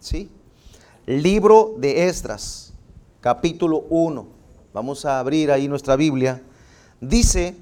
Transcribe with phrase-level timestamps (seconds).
[0.00, 0.30] ¿sí?
[1.06, 2.72] Libro de Esdras,
[3.20, 4.26] capítulo 1.
[4.72, 6.42] Vamos a abrir ahí nuestra Biblia.
[7.00, 7.54] Dice,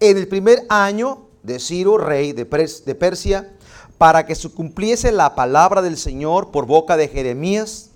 [0.00, 3.52] en el primer año de Ciro, rey de, de Persia,
[3.98, 7.90] para que se cumpliese la palabra del Señor por boca de Jeremías,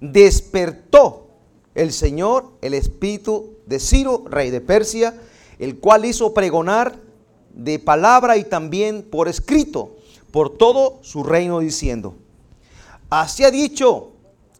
[0.00, 1.28] despertó
[1.74, 5.20] el Señor el espíritu de Ciro, rey de Persia,
[5.58, 6.98] el cual hizo pregonar
[7.54, 9.96] de palabra y también por escrito
[10.34, 12.16] por todo su reino diciendo,
[13.20, 14.12] así ha dicho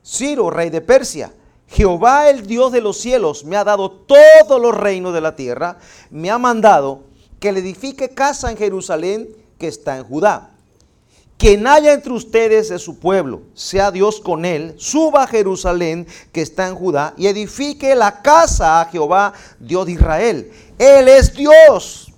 [0.04, 1.32] Ciro, rey de Persia,
[1.68, 5.78] Jehová el Dios de los cielos me ha dado todos los reinos de la tierra,
[6.10, 7.00] me ha mandado
[7.40, 10.50] que le edifique casa en Jerusalén que está en Judá.
[11.36, 16.42] Quien haya entre ustedes de su pueblo, sea Dios con él, suba a Jerusalén que
[16.42, 20.52] está en Judá y edifique la casa a Jehová, Dios de Israel.
[20.78, 22.12] Él es Dios,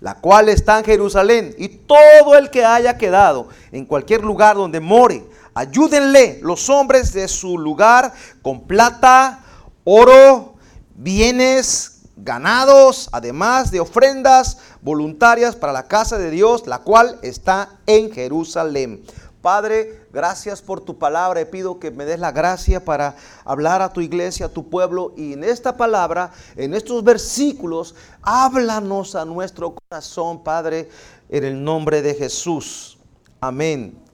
[0.00, 1.54] la cual está en Jerusalén.
[1.58, 5.22] Y todo el que haya quedado en cualquier lugar donde more,
[5.56, 9.42] ayúdenle los hombres de su lugar con plata,
[9.84, 10.54] oro,
[10.94, 18.12] bienes, ganados, además de ofrendas voluntarias para la casa de Dios, la cual está en
[18.12, 19.02] Jerusalén.
[19.40, 21.40] Padre, gracias por tu palabra.
[21.40, 25.14] Y pido que me des la gracia para hablar a tu iglesia, a tu pueblo.
[25.16, 30.90] Y en esta palabra, en estos versículos, háblanos a nuestro corazón, Padre,
[31.30, 32.98] en el nombre de Jesús.
[33.40, 34.05] Amén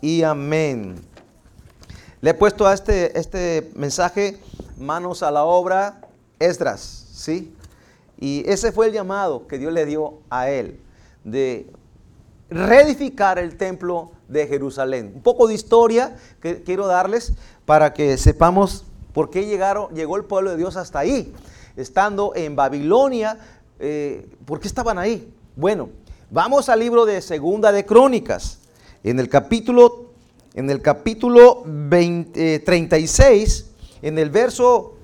[0.00, 0.96] y amén.
[2.20, 4.38] Le he puesto a este, este mensaje
[4.78, 6.00] manos a la obra,
[6.38, 7.06] Esdras.
[7.12, 7.54] ¿sí?
[8.18, 10.80] Y ese fue el llamado que Dios le dio a él,
[11.24, 11.70] de
[12.50, 15.12] reedificar el templo de Jerusalén.
[15.14, 17.32] Un poco de historia que quiero darles
[17.64, 21.32] para que sepamos por qué llegaron, llegó el pueblo de Dios hasta ahí.
[21.76, 23.38] Estando en Babilonia,
[23.78, 25.32] eh, ¿por qué estaban ahí?
[25.56, 25.88] Bueno,
[26.30, 28.59] vamos al libro de Segunda de Crónicas.
[29.02, 30.10] En el capítulo,
[30.54, 34.94] en el capítulo 36, eh, en el verso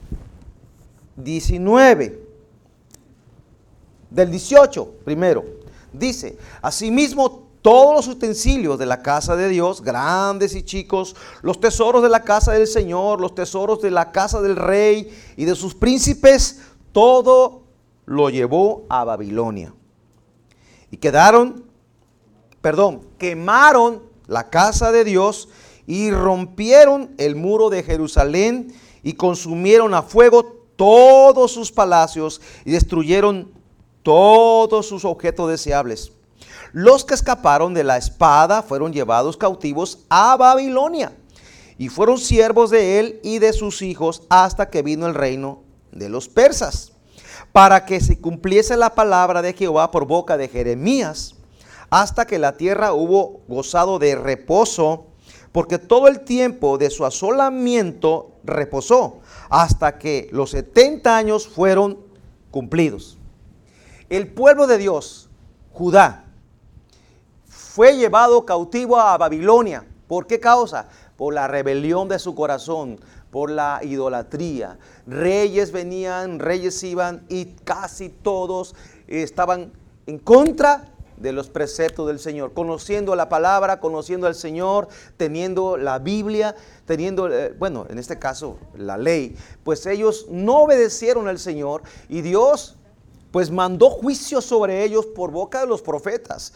[1.17, 2.27] 19.
[4.11, 5.45] Del 18 primero.
[5.93, 12.01] Dice, asimismo todos los utensilios de la casa de Dios, grandes y chicos, los tesoros
[12.03, 15.75] de la casa del Señor, los tesoros de la casa del rey y de sus
[15.75, 16.61] príncipes,
[16.93, 17.63] todo
[18.05, 19.75] lo llevó a Babilonia.
[20.93, 21.65] Y quedaron,
[22.67, 25.49] perdón, quemaron la casa de Dios
[25.87, 33.53] y rompieron el muro de Jerusalén y consumieron a fuego todos sus palacios y destruyeron
[34.03, 36.11] todos sus objetos deseables.
[36.73, 41.13] Los que escaparon de la espada fueron llevados cautivos a Babilonia
[41.79, 45.63] y fueron siervos de él y de sus hijos hasta que vino el reino
[45.93, 46.91] de los persas,
[47.53, 51.36] para que se cumpliese la palabra de Jehová por boca de Jeremías,
[51.91, 55.07] hasta que la tierra hubo gozado de reposo,
[55.53, 61.99] porque todo el tiempo de su asolamiento reposó hasta que los 70 años fueron
[62.51, 63.19] cumplidos.
[64.09, 65.29] El pueblo de Dios,
[65.73, 66.25] Judá,
[67.49, 69.85] fue llevado cautivo a Babilonia.
[70.07, 70.89] ¿Por qué causa?
[71.17, 74.79] Por la rebelión de su corazón, por la idolatría.
[75.07, 78.75] Reyes venían, reyes iban y casi todos
[79.09, 79.73] estaban
[80.07, 85.99] en contra de los preceptos del Señor, conociendo la palabra, conociendo al Señor, teniendo la
[85.99, 86.55] Biblia,
[86.85, 92.21] teniendo, eh, bueno, en este caso la ley, pues ellos no obedecieron al Señor y
[92.21, 92.77] Dios
[93.31, 96.53] pues mandó juicio sobre ellos por boca de los profetas.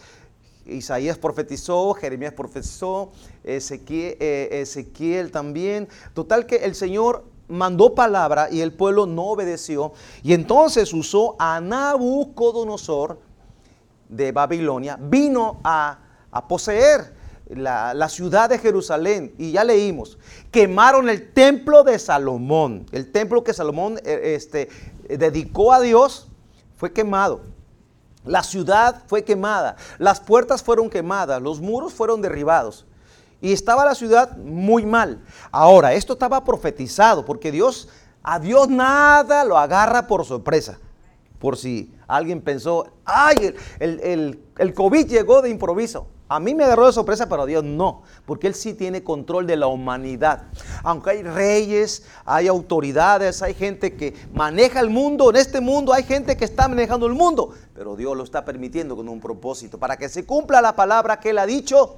[0.65, 3.11] Isaías profetizó, Jeremías profetizó,
[3.43, 5.87] Ezequiel, eh, Ezequiel también.
[6.13, 9.93] Total que el Señor mandó palabra y el pueblo no obedeció.
[10.23, 13.19] Y entonces usó a Nabucodonosor,
[14.11, 15.97] de Babilonia, vino a,
[16.47, 17.15] poseer
[17.49, 19.33] la, ciudad de Jerusalén.
[19.39, 20.19] Y ya leímos,
[20.51, 22.85] quemaron el templo de Salomón.
[22.91, 24.69] El templo que Salomón eh, este,
[25.17, 26.27] dedicó a Dios
[26.75, 27.41] fue quemado.
[28.23, 32.85] La ciudad fue quemada, las puertas fueron quemadas, los muros fueron derribados.
[33.41, 35.23] Y estaba la ciudad muy mal.
[35.51, 37.89] Ahora, esto estaba profetizado porque Dios,
[38.21, 40.77] a Dios nada lo agarra por sorpresa.
[41.39, 46.07] Por si Alguien pensó, ay, el, el, COVID llegó de improviso.
[46.27, 49.47] A mí me agarró de sorpresa, pero a Dios no, porque Él sí tiene control
[49.47, 50.43] de la humanidad.
[50.83, 56.03] Aunque hay reyes, hay autoridades, hay gente que maneja el mundo, en este mundo hay
[56.03, 59.95] gente que está manejando el mundo, pero Dios lo está permitiendo con un propósito, para
[59.95, 61.95] que se cumpla la palabra que Él ha dicho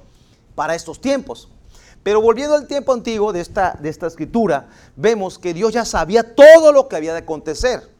[0.54, 1.48] para estos tiempos.
[2.04, 6.36] Pero volviendo al tiempo antiguo de esta, de esta escritura, vemos que Dios ya sabía
[6.36, 7.93] todo lo que había de acontecer.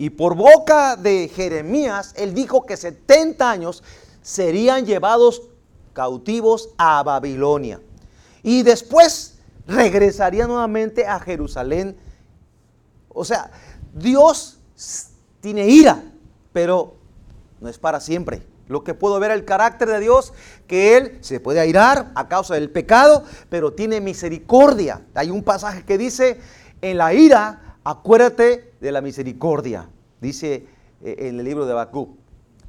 [0.00, 3.82] Y por boca de Jeremías, él dijo que 70 años
[4.22, 5.42] serían llevados
[5.92, 7.82] cautivos a Babilonia.
[8.42, 9.36] y después
[9.66, 11.98] regresaría nuevamente a Jerusalén.
[13.10, 13.50] O sea,
[13.92, 14.58] Dios
[15.42, 16.02] tiene ira,
[16.54, 16.94] pero
[17.60, 18.42] no es para siempre.
[18.68, 20.32] Lo que puedo ver el carácter de Dios,
[20.66, 25.02] que Él se puede airar a causa del pecado, pero tiene misericordia.
[25.12, 26.40] Hay un pasaje que dice,
[26.80, 29.88] en la ira, acuérdate de la misericordia.
[30.20, 30.66] Dice
[31.02, 32.16] eh, en el libro de Bakú.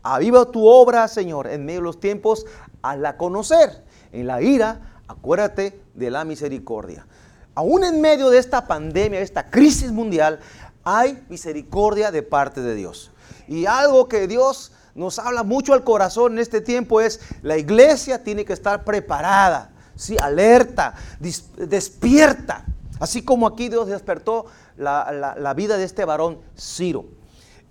[0.03, 2.45] Aviva tu obra, Señor, en medio de los tiempos,
[2.81, 3.83] hazla conocer.
[4.11, 7.05] En la ira, acuérdate de la misericordia.
[7.53, 10.39] Aún en medio de esta pandemia, de esta crisis mundial,
[10.83, 13.11] hay misericordia de parte de Dios.
[13.47, 18.23] Y algo que Dios nos habla mucho al corazón en este tiempo es la iglesia
[18.23, 20.17] tiene que estar preparada, ¿sí?
[20.21, 22.65] alerta, despierta.
[22.99, 24.45] Así como aquí Dios despertó
[24.81, 27.05] la, vida de este varón Ciro.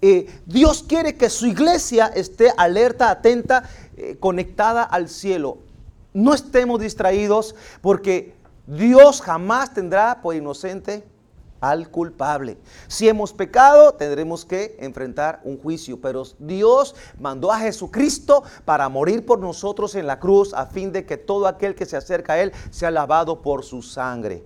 [0.03, 3.65] Eh, Dios quiere que su iglesia esté alerta, atenta,
[3.97, 5.59] eh, conectada al cielo.
[6.15, 8.35] No estemos distraídos porque
[8.67, 11.05] Dios jamás tendrá por inocente
[11.61, 12.57] al culpable.
[12.89, 19.27] Si hemos pecado, tendremos que enfrentar un juicio, pero Dios mandó a Jesucristo para morir
[19.27, 22.41] por nosotros en la cruz a fin de que todo aquel que se acerca a
[22.41, 24.43] Él sea lavado por su sangre,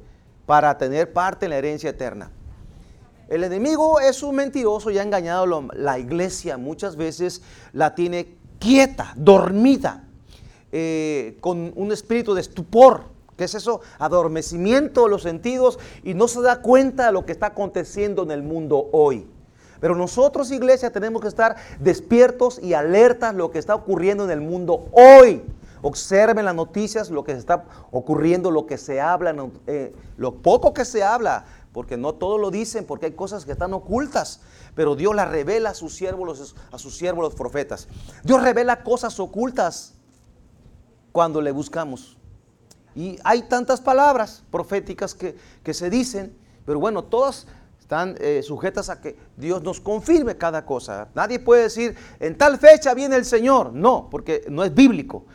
[0.46, 2.30] para tener parte en la herencia eterna.
[3.28, 6.58] El enemigo es un mentiroso y ha engañado la iglesia.
[6.58, 7.42] Muchas veces
[7.72, 10.04] la tiene quieta, dormida,
[10.72, 13.04] eh, con un espíritu de estupor.
[13.36, 13.80] ¿Qué es eso?
[13.98, 18.30] Adormecimiento de los sentidos y no se da cuenta de lo que está aconteciendo en
[18.30, 19.26] el mundo hoy.
[19.80, 24.40] Pero nosotros, iglesia, tenemos que estar despiertos y alertas lo que está ocurriendo en el
[24.40, 25.42] mundo hoy.
[25.82, 29.34] Observen las noticias, lo que está ocurriendo, lo que se habla,
[29.66, 31.44] eh, lo poco que se habla
[31.74, 34.40] porque no todos lo dicen, porque hay cosas que están ocultas,
[34.76, 37.88] pero Dios las revela a sus siervos, a sus siervos los profetas.
[38.22, 39.94] Dios revela cosas ocultas
[41.10, 42.16] cuando le buscamos.
[42.94, 47.48] Y hay tantas palabras proféticas que, se dicen, pero bueno, todas
[47.80, 51.08] están eh, sujetas a que Dios nos confirme cada cosa.
[51.12, 53.72] Nadie puede decir, en tal fecha viene el Señor.
[53.72, 55.26] No, porque no es bíblico.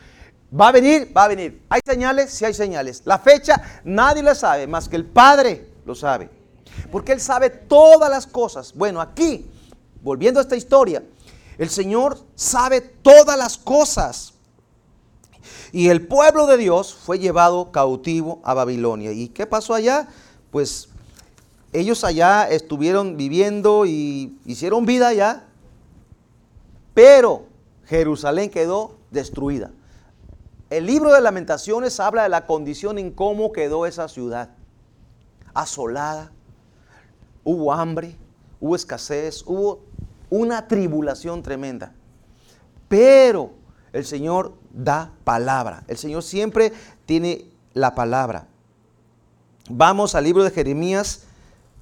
[0.57, 1.65] Va a venir, va a venir.
[1.67, 2.31] ¿Hay señales?
[2.31, 3.01] Sí hay señales.
[3.03, 6.29] La fecha nadie la sabe, más que el Padre lo sabe.
[6.91, 8.73] Porque Él sabe todas las cosas.
[8.73, 9.45] Bueno, aquí,
[10.01, 11.03] volviendo a esta historia,
[11.57, 14.33] el Señor sabe todas las cosas.
[15.71, 19.11] Y el pueblo de Dios fue llevado cautivo a Babilonia.
[19.11, 20.07] ¿Y qué pasó allá?
[20.51, 20.89] Pues
[21.71, 25.45] ellos allá estuvieron viviendo y hicieron vida allá,
[26.95, 27.43] pero
[27.85, 29.71] Jerusalén quedó destruida.
[30.71, 34.49] El libro de lamentaciones habla de la condición en cómo quedó esa ciudad
[35.53, 36.31] asolada,
[37.43, 38.15] hubo hambre,
[38.59, 39.83] hubo escasez, hubo
[40.29, 41.93] una tribulación tremenda.
[42.87, 43.53] Pero
[43.93, 45.83] el Señor da palabra.
[45.87, 46.73] El Señor siempre
[47.05, 48.47] tiene la palabra.
[49.69, 51.23] Vamos al libro de Jeremías,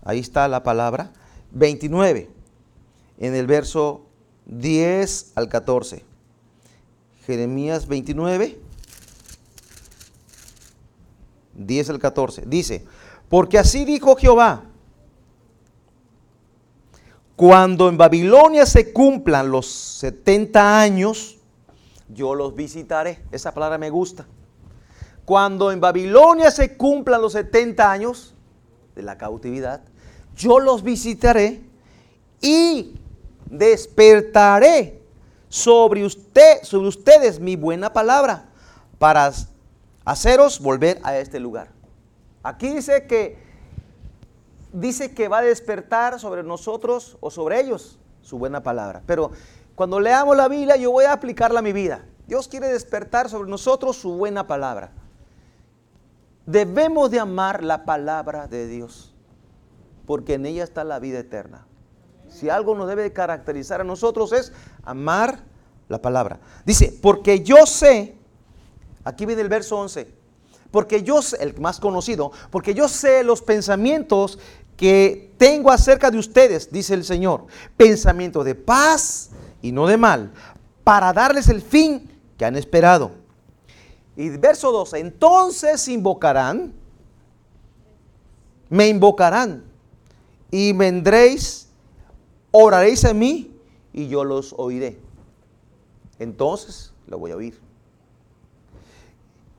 [0.04, 1.12] ahí está la palabra,
[1.52, 2.30] 29,
[3.20, 4.06] en el verso
[4.46, 6.04] 10 al 14.
[7.26, 8.60] Jeremías 29,
[11.56, 12.44] 10 al 14.
[12.46, 12.86] Dice,
[13.30, 14.64] porque así dijo Jehová,
[17.36, 21.38] cuando en Babilonia se cumplan los 70 años,
[22.10, 23.22] yo los visitaré.
[23.32, 24.26] Esa palabra me gusta.
[25.24, 28.34] Cuando en Babilonia se cumplan los 70 años
[28.96, 29.82] de la cautividad,
[30.36, 31.62] yo los visitaré
[32.42, 32.96] y
[33.50, 35.02] despertaré
[35.50, 38.50] sobre usted, sobre ustedes mi buena palabra
[38.98, 39.32] para
[40.06, 41.77] haceros volver a este lugar.
[42.48, 43.38] Aquí dice que
[44.72, 49.04] dice que va a despertar sobre nosotros o sobre ellos su buena palabra.
[49.06, 49.32] Pero
[49.76, 52.06] cuando leamos la Biblia yo voy a aplicarla a mi vida.
[52.26, 54.92] Dios quiere despertar sobre nosotros su buena palabra.
[56.46, 59.14] Debemos de amar la palabra de Dios,
[60.06, 61.68] porque en ella está la vida eterna.
[62.30, 64.54] Si algo nos debe caracterizar a nosotros es
[64.86, 65.40] amar
[65.90, 66.40] la palabra.
[66.66, 68.16] Dice, porque yo sé,
[69.04, 70.17] aquí viene el verso 11,
[70.78, 74.38] porque yo sé, el más conocido, porque yo sé los pensamientos
[74.76, 79.32] que tengo acerca de ustedes, dice el Señor, pensamientos de paz
[79.64, 80.32] y no de mal,
[80.84, 82.08] para darles el fin
[82.38, 83.10] que han esperado.
[84.16, 86.76] Y verso 12, entonces invocarán,
[88.70, 89.64] me invocarán
[90.52, 91.70] y vendréis,
[92.52, 93.52] oraréis a mí
[93.94, 95.00] y yo los oiré.
[96.20, 97.67] Entonces lo voy a oír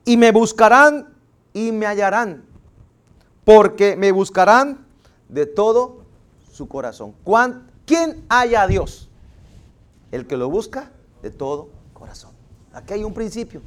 [0.05, 1.13] y me buscarán
[1.53, 2.43] y me hallarán,
[3.43, 4.85] porque me buscarán
[5.27, 6.03] de todo
[6.51, 7.15] su corazón.
[7.85, 9.09] ¿Quién halla a Dios?
[10.11, 10.91] El que lo busca
[11.21, 12.31] de todo corazón.
[12.73, 13.61] Aquí hay un principio.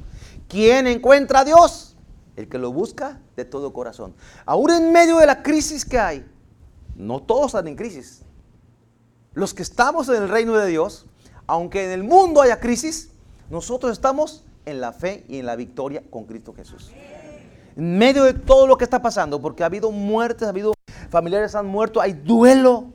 [0.47, 1.95] ¿Quién encuentra a Dios?
[2.35, 4.13] El que lo busca de todo corazón.
[4.45, 6.25] Aún en medio de la crisis que hay,
[6.95, 8.21] no todos están en crisis.
[9.33, 11.05] Los que estamos en el reino de Dios,
[11.47, 13.09] aunque en el mundo haya crisis,
[13.49, 16.91] nosotros estamos en la fe y en la victoria con Cristo Jesús.
[17.75, 20.73] En medio de todo lo que está pasando, porque ha habido muertes, ha habido
[21.09, 22.85] familiares han muerto, hay duelo.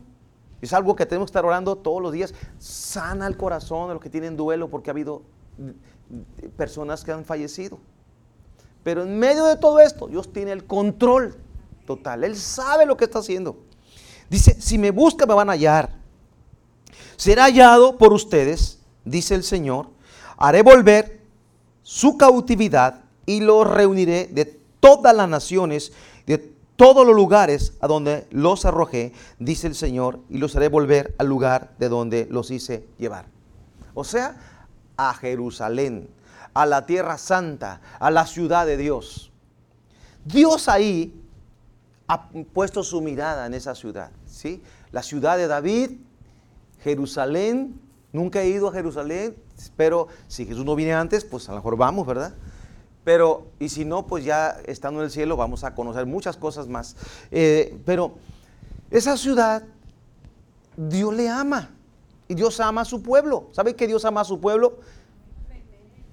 [0.61, 2.35] Es algo que tenemos que estar orando todos los días.
[2.59, 5.23] Sana el corazón de los que tienen duelo, porque ha habido
[6.57, 7.79] personas que han fallecido.
[8.83, 11.37] Pero en medio de todo esto, Dios tiene el control
[11.87, 12.25] total.
[12.25, 13.59] Él sabe lo que está haciendo.
[14.29, 15.91] Dice, si me busca me van a hallar.
[17.17, 19.91] Será hallado por ustedes, dice el Señor.
[20.37, 21.18] Haré volver
[21.89, 24.45] su cautividad y lo reuniré de
[24.79, 25.91] todas las naciones,
[26.27, 26.37] de
[26.77, 31.29] todos los lugares a donde los arrojé, dice el Señor, y los haré volver al
[31.29, 33.25] lugar de donde los hice llevar.
[33.95, 34.37] O sea,
[34.99, 36.11] a Jerusalén,
[36.53, 39.33] a la tierra santa, a la ciudad de Dios.
[40.27, 41.19] Dios ahí
[42.07, 44.63] ha puesto su mirada en esa ciudad, ¿sí?
[44.93, 45.93] La ciudad de David,
[46.83, 47.81] Jerusalén,
[48.13, 51.77] nunca he ido a Jerusalén, pero si Jesús no viene antes, pues a lo mejor
[51.77, 52.35] vamos, ¿verdad?
[53.05, 56.69] Pero, y si no, pues ya estando en el cielo vamos a conocer muchas cosas
[56.69, 56.97] más.
[57.31, 58.13] Eh, pero
[58.91, 59.63] esa ciudad,
[60.77, 61.71] Dios le ama.
[62.29, 63.49] Y Dios ama a su pueblo.
[63.53, 64.81] ¿Sabe que Dios ama a su pueblo?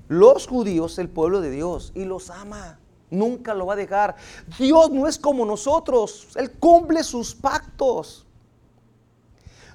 [0.07, 2.79] Los judíos, el pueblo de Dios, y los ama.
[3.09, 4.15] Nunca lo va a dejar.
[4.57, 6.29] Dios no es como nosotros.
[6.35, 8.25] Él cumple sus pactos.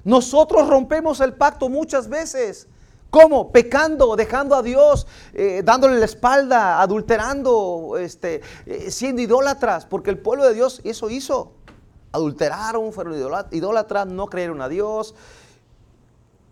[0.03, 2.67] Nosotros rompemos el pacto muchas veces.
[3.11, 3.51] ¿Cómo?
[3.51, 10.17] Pecando, dejando a Dios, eh, dándole la espalda, adulterando, este, eh, siendo idólatras, porque el
[10.17, 11.51] pueblo de Dios eso hizo.
[12.13, 13.15] Adulteraron, fueron
[13.51, 15.13] idólatras, no creyeron a Dios,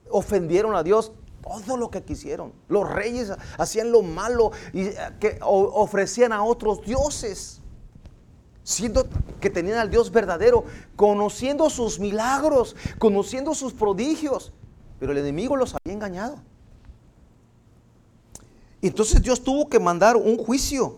[0.09, 2.51] ofendieron a Dios, todo lo que quisieron.
[2.67, 7.61] Los reyes hacían lo malo y eh, ofrecían a otros dioses,
[8.63, 9.07] siendo
[9.39, 10.65] que tenían al Dios verdadero,
[10.97, 14.51] conociendo sus milagros, conociendo sus prodigios,
[14.99, 16.48] pero el enemigo los había engañado.
[18.81, 20.97] Entonces Dios tuvo que mandar un juicio.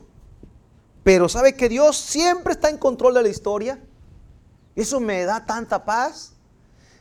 [1.03, 3.79] Pero sabe que Dios siempre está en control de la historia.
[4.75, 6.33] Eso me da tanta paz.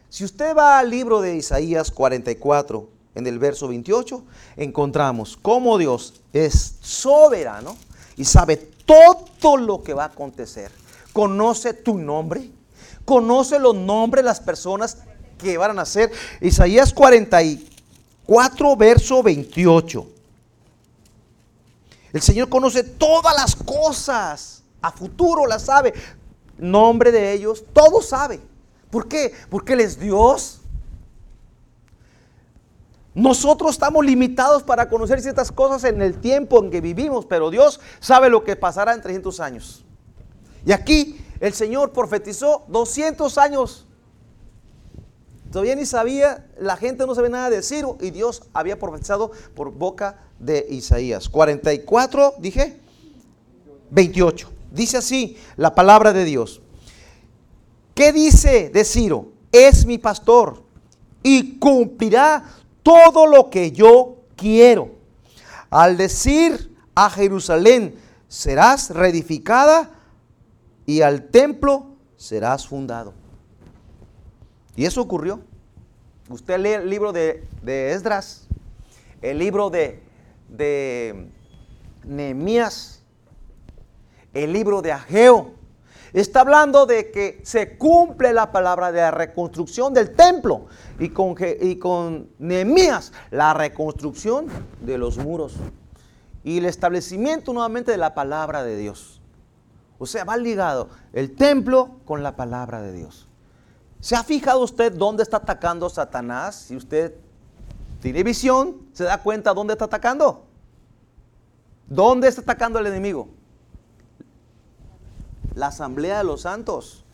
[0.09, 4.25] Si usted va al libro de Isaías 44, en el verso 28,
[4.57, 7.77] encontramos cómo Dios es soberano
[8.17, 10.73] y sabe todo lo que va a acontecer.
[11.13, 12.51] Conoce tu nombre,
[13.05, 14.99] conoce los nombres de las personas
[15.39, 16.11] que van a nacer.
[16.41, 20.20] Isaías 44, verso 28.
[22.13, 24.65] El Señor conoce todas las cosas.
[24.83, 25.93] A futuro las sabe.
[26.59, 28.41] Nombre de ellos, todo sabe.
[28.91, 29.33] ¿Por qué?
[29.49, 30.61] Porque Él es Dios.
[33.15, 37.81] Nosotros estamos limitados para conocer ciertas cosas en el tiempo en que vivimos, pero Dios
[37.99, 39.85] sabe lo que pasará en 300 años.
[40.65, 43.87] Y aquí el Señor profetizó 200 años.
[45.51, 49.73] Todavía ni sabía, la gente no sabía nada de Ciro y Dios había profetizado por
[49.73, 51.29] boca de Isaías.
[51.29, 52.81] 44, dije,
[53.91, 54.51] 28.
[54.71, 56.63] Dice así la palabra de Dios.
[57.95, 59.33] ¿Qué dice de Ciro?
[59.51, 60.63] Es mi pastor
[61.23, 62.45] y cumplirá
[62.83, 64.93] todo lo que yo quiero.
[65.69, 67.97] Al decir a Jerusalén,
[68.29, 69.91] serás reedificada
[70.87, 73.20] y al templo serás fundado.
[74.81, 75.41] Y eso ocurrió.
[76.31, 78.49] Usted lee el libro de, Esdras,
[79.21, 80.03] el libro de
[80.49, 81.29] de
[82.03, 83.03] Nehemías,
[84.33, 85.53] el libro de Ageo,
[86.15, 90.69] está hablando de que se cumple la palabra de la reconstrucción del templo
[90.99, 94.47] y con, y con Nehemías la reconstrucción
[94.81, 95.57] de los muros
[96.43, 99.21] y el establecimiento nuevamente de la palabra de Dios.
[99.99, 103.30] O sea, va ligado el templo con la palabra de Dios.
[104.01, 106.57] ¿Se ha fijado usted dónde está atacando Satanás?
[106.57, 107.15] Si usted
[108.01, 110.47] tiene visión, se da cuenta dónde está atacando.
[111.87, 113.29] ¿Dónde está atacando el enemigo?
[115.55, 117.05] La asamblea de los santos.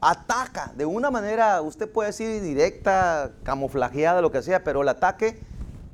[0.00, 5.40] Ataca de una manera, usted puede decir directa, camuflajeada, lo que sea, pero el ataque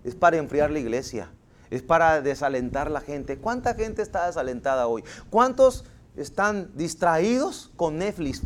[0.04, 1.30] es para enfriar la iglesia,
[1.70, 3.38] es para desalentar la gente.
[3.38, 5.02] ¿Cuánta gente está desalentada hoy?
[5.30, 5.84] ¿Cuántos
[6.16, 8.42] están distraídos con Netflix,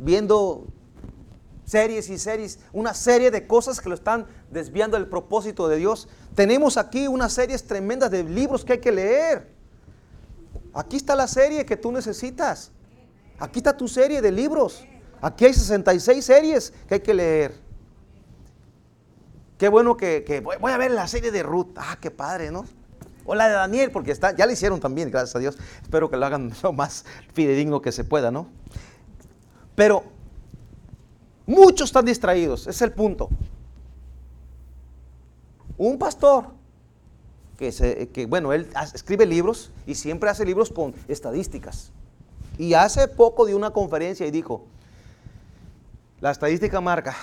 [0.00, 0.66] viendo
[1.64, 6.08] series y series, una serie de cosas que lo están desviando del propósito de Dios.
[6.34, 9.52] Tenemos aquí unas series tremendas de libros que hay que leer.
[10.72, 12.72] Aquí está la serie que tú necesitas.
[13.38, 14.84] Aquí está tu serie de libros.
[15.20, 17.54] Aquí hay 66 series que hay que leer.
[19.58, 21.76] Qué bueno que, voy, a ver la serie de Ruth.
[21.76, 22.64] Ah, qué padre, ¿no?
[23.26, 25.58] O la de Daniel, porque está, ya la hicieron también, gracias a Dios.
[25.82, 28.48] Espero que lo hagan lo más fidedigno que se pueda, ¿no?
[29.78, 30.02] Pero
[31.46, 33.28] muchos están distraídos, es el punto.
[35.76, 36.46] Un pastor
[37.56, 41.92] que, bueno, él escribe libros y siempre hace libros con estadísticas.
[42.58, 44.64] Y hace poco dio una conferencia y dijo,
[46.20, 47.14] la estadística marca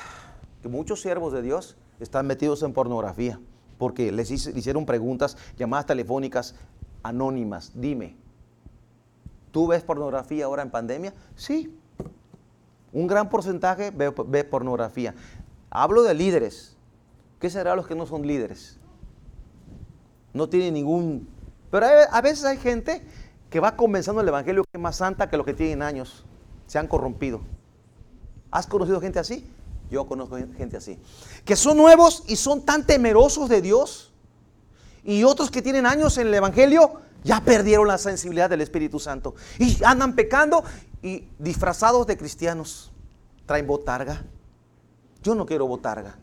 [0.61, 3.37] que muchos siervos de Dios están metidos en pornografía
[3.77, 6.55] porque les hicieron preguntas, llamadas telefónicas
[7.03, 7.73] anónimas.
[7.75, 8.15] Dime,
[9.51, 11.13] ¿tú ves pornografía ahora en pandemia?
[11.35, 11.79] Sí.
[12.95, 15.13] Un gran porcentaje ve, ve pornografía.
[15.69, 16.77] Hablo de líderes.
[17.41, 18.77] ¿Qué será los que no son líderes?
[20.31, 21.27] No tienen ningún...
[21.69, 23.05] Pero a veces hay gente
[23.49, 26.23] que va comenzando el Evangelio que es más santa que los que tienen años.
[26.67, 27.41] Se han corrompido.
[28.49, 29.45] ¿Has conocido gente así?
[29.91, 30.97] Yo conozco gente así.
[31.43, 34.13] Que son nuevos y son tan temerosos de Dios.
[35.03, 39.35] Y otros que tienen años en el Evangelio ya perdieron la sensibilidad del Espíritu Santo.
[39.59, 40.63] Y andan pecando
[41.05, 42.91] y disfrazados de cristianos.
[43.45, 44.23] Traen botarga.
[45.21, 46.17] Yo no quiero botarga.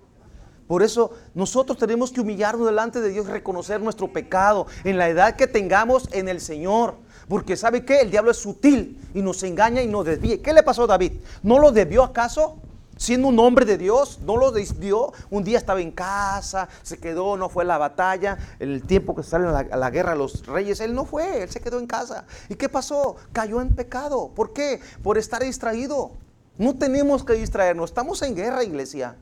[0.67, 5.37] Por eso nosotros tenemos que humillarnos delante de Dios, reconocer nuestro pecado en la edad
[5.37, 6.97] que tengamos en el Señor.
[7.29, 8.01] Porque ¿sabe qué?
[8.01, 10.43] El diablo es sutil y nos engaña y nos desvía.
[10.43, 11.13] ¿Qué le pasó a David?
[11.45, 12.59] ¿No lo debió acaso?
[12.97, 15.13] Siendo un hombre de Dios, no lo dio.
[15.31, 18.39] Un día estaba en casa, se quedó, no fue a la batalla.
[18.59, 21.79] El tiempo que salen a la, guerra los reyes, él no fue, él se quedó
[21.79, 22.25] en casa.
[22.49, 23.17] ¿Y qué pasó?
[23.33, 24.31] Cayó en pecado.
[24.35, 24.81] ¿Por qué?
[25.03, 26.13] Por estar distraído.
[26.59, 29.17] No tenemos que distraernos, estamos en guerra, iglesia.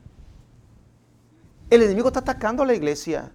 [1.69, 3.31] El enemigo está atacando a la iglesia.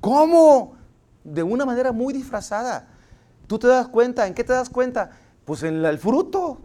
[0.00, 0.76] ¿Cómo?
[1.24, 2.88] De una manera muy disfrazada.
[3.46, 4.26] ¿Tú te das cuenta?
[4.26, 5.10] ¿En qué te das cuenta?
[5.44, 6.60] Pues en el fruto.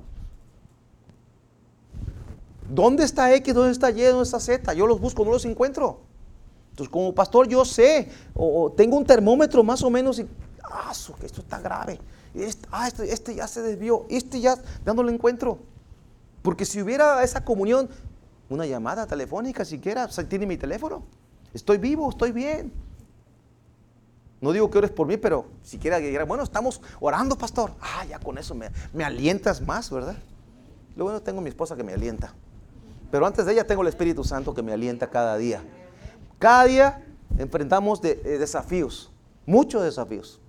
[2.70, 3.54] ¿Dónde está X?
[3.54, 4.02] ¿Dónde está Y?
[4.04, 4.74] ¿Dónde está Z?
[4.74, 6.02] Yo los busco, no los encuentro.
[6.72, 10.28] Entonces, como pastor, yo sé, o, tengo un termómetro más o menos y,
[10.64, 12.00] ah, que esto está grave.
[12.36, 15.58] Este, ah, este, este, ya se desvió, este ya, dándole encuentro.
[16.44, 17.90] Porque si hubiera esa comunión,
[18.50, 21.04] una llamada telefónica siquiera, tiene mi teléfono.
[21.54, 22.72] Estoy vivo, estoy bien.
[24.40, 27.72] No digo que ores por mí, pero siquiera que bueno, estamos orando, pastor.
[27.82, 30.16] Ah, ya con eso me, me alientas más, ¿verdad?
[30.96, 32.36] Luego tengo mi esposa que me alienta.
[33.12, 35.64] Pero antes de ella tengo el Espíritu Santo que me alienta cada día.
[36.40, 37.06] Cada día
[37.38, 39.12] enfrentamos eh, desafíos,
[39.46, 40.40] muchos desafíos.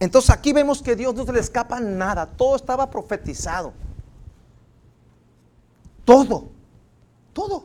[0.00, 3.72] Entonces aquí vemos que Dios no se le escapa nada, todo estaba profetizado.
[6.04, 6.48] Todo,
[7.32, 7.64] todo,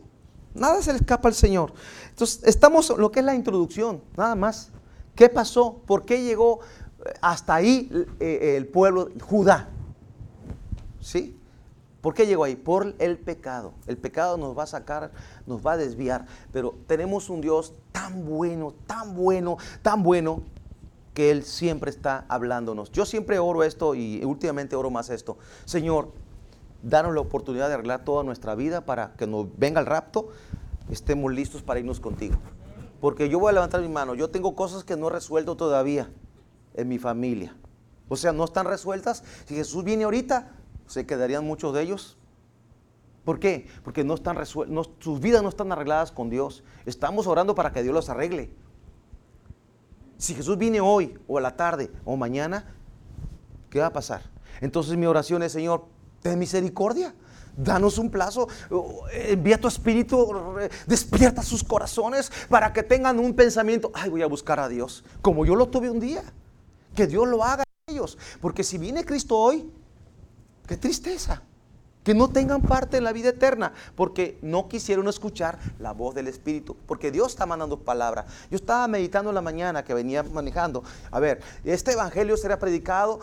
[0.54, 1.74] nada se le escapa al Señor.
[2.10, 4.72] Entonces estamos lo que es la introducción, nada más.
[5.16, 5.82] ¿Qué pasó?
[5.86, 6.62] ¿Por qué llegó
[7.06, 7.90] eh, hasta ahí
[8.22, 9.68] eh, el pueblo Judá?
[11.02, 11.39] ¿Sí?
[12.02, 12.56] ¿Por qué llegó ahí?
[12.56, 13.74] Por el pecado.
[13.88, 15.12] El pecado nos va a sacar,
[15.46, 16.26] nos va a desviar.
[16.54, 20.44] Pero tenemos un Dios tan bueno, tan bueno, tan bueno,
[21.14, 22.92] que Él siempre está hablándonos.
[22.92, 25.38] Yo siempre oro esto y últimamente oro más esto.
[25.66, 26.14] Señor,
[26.82, 30.30] danos la oportunidad de arreglar toda nuestra vida para que nos venga el rapto,
[30.90, 32.38] estemos listos para irnos contigo.
[33.02, 34.16] Porque yo voy a levantar mi mano.
[34.16, 36.10] Yo tengo cosas que no he resuelto todavía
[36.74, 37.56] en mi familia.
[38.08, 39.24] O sea, no están resueltas.
[39.46, 40.52] Si Jesús viene ahorita,
[40.90, 42.18] se quedarían muchos de ellos.
[43.24, 43.68] ¿Por qué?
[43.84, 46.64] Porque no están sus vidas no están arregladas con Dios.
[46.86, 48.50] Estamos orando para que Dios los arregle.
[50.18, 52.74] Si Jesús viene hoy o a la tarde o mañana,
[53.70, 54.24] ¿qué va a pasar?
[54.62, 55.86] Entonces mi oración es, Señor,
[56.24, 57.14] ten misericordia.
[57.56, 58.48] Danos un plazo,
[59.12, 60.56] envía tu espíritu,
[60.88, 65.46] despierta sus corazones para que tengan un pensamiento, ay, voy a buscar a Dios, como
[65.46, 66.24] yo lo tuve un día.
[66.96, 68.18] Que Dios lo haga en ellos.
[68.42, 69.70] Porque si viene Cristo hoy,
[70.70, 71.42] Qué tristeza.
[72.04, 76.28] Que no tengan parte en la vida eterna, porque no quisieron escuchar la voz del
[76.28, 78.28] Espíritu, porque Dios está mandando palabra.
[78.52, 80.84] Yo estaba meditando en la mañana que venía manejando.
[81.10, 83.20] A ver, este evangelio será predicado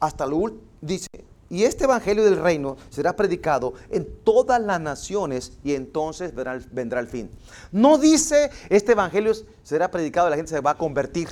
[0.00, 0.62] hasta lo último.
[0.80, 1.08] Dice,
[1.50, 7.00] y este evangelio del reino será predicado en todas las naciones y entonces vendrá, vendrá
[7.00, 7.30] el fin.
[7.70, 11.28] No dice, este evangelio será predicado la gente se va a convertir.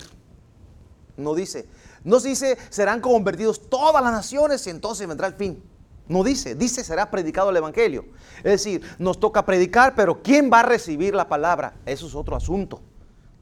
[1.16, 1.66] No dice,
[2.06, 5.60] no dice, serán convertidos todas las naciones y entonces vendrá el fin.
[6.06, 8.04] No dice, dice será predicado el Evangelio.
[8.38, 11.74] Es decir, nos toca predicar, pero ¿quién va a recibir la palabra?
[11.84, 12.80] Eso es otro asunto.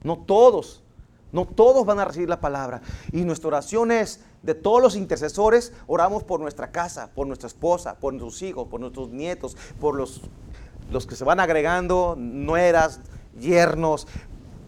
[0.01, 0.81] No todos,
[1.31, 2.81] no todos van a recibir la palabra.
[3.11, 7.99] Y nuestra oración es, de todos los intercesores, oramos por nuestra casa, por nuestra esposa,
[7.99, 10.21] por nuestros hijos, por nuestros nietos, por los,
[10.89, 12.99] los que se van agregando, nueras,
[13.39, 14.07] yernos,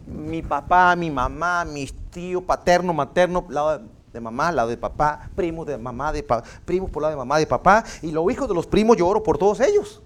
[0.05, 3.79] mi papá, mi mamá, mis tíos, paterno, materno, lado
[4.11, 6.25] de mamá, lado de papá, primos de mamá, de
[6.65, 9.21] primos por lado de mamá, de papá, y los hijos de los primos yo oro
[9.21, 10.01] por todos ellos.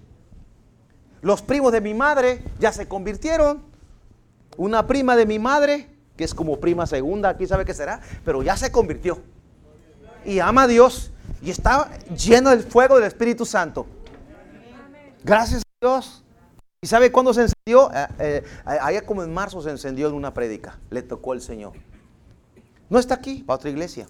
[1.21, 3.63] Los primos de mi madre ya se convirtieron.
[4.57, 8.43] Una prima de mi madre, que es como prima segunda, aquí sabe qué será, pero
[8.43, 9.19] ya se convirtió.
[10.25, 13.87] Y ama a Dios y está lleno del fuego del Espíritu Santo.
[15.23, 16.25] Gracias a Dios.
[16.81, 17.89] ¿Y sabe cuándo se encendió?
[17.93, 20.77] Eh, eh, allá como en marzo se encendió en una prédica.
[20.89, 21.71] Le tocó el Señor.
[22.91, 24.05] No está aquí, para otra iglesia,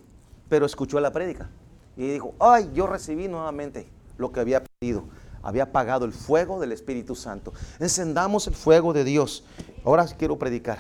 [0.50, 1.48] pero escuchó la prédica.
[1.96, 5.04] Y dijo, ay, yo recibí nuevamente lo que había pedido.
[5.44, 7.54] Había apagado el fuego del Espíritu Santo.
[7.80, 9.44] Encendamos el fuego de Dios.
[9.86, 10.80] Ahora quiero predicar.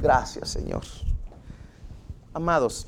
[0.00, 0.82] Gracias, Señor.
[2.32, 2.86] Amados,